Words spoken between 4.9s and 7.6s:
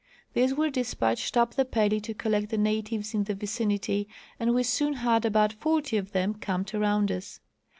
had about forty of them camped around us.